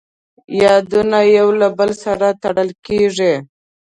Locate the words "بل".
1.77-1.91